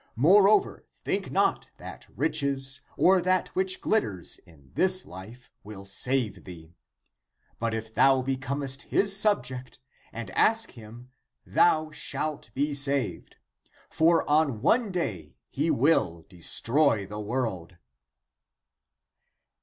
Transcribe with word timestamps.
Moreover, 0.15 0.87
think 1.03 1.29
not 1.31 1.69
that> 1.77 2.07
^ 2.11 2.13
riches 2.15 2.81
or 2.97 3.21
that 3.21 3.49
which 3.49 3.81
glitters 3.81 4.39
in 4.47 4.71
this 4.73 5.05
life 5.05 5.51
will 5.63 5.85
save 5.85 6.43
thee; 6.43 6.73
but 7.59 7.75
if 7.75 7.93
thou 7.93 8.23
becomest 8.23 8.81
his 8.89 9.15
subject 9.15 9.77
and 10.11 10.31
ask 10.31 10.71
him, 10.71 11.11
thou 11.45 11.91
shalt 11.91 12.51
be 12.55 12.73
saved. 12.73 13.35
For 13.91 14.27
on 14.27 14.63
one 14.63 14.91
day 14.91 15.37
he 15.51 15.69
will 15.69 16.25
destroy 16.27 17.05
the 17.05 17.19
world." 17.19 17.77